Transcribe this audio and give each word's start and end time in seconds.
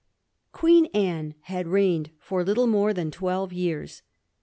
Queen 0.51 0.87
Anne 0.95 1.35
had 1.41 1.67
reigned 1.67 2.09
for 2.17 2.43
little 2.43 2.65
more 2.65 2.91
than 2.91 3.11
twelve 3.11 3.53
years. 3.53 4.01